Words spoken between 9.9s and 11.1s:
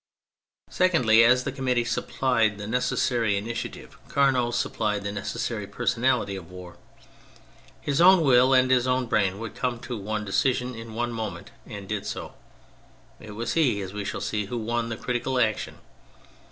one decision in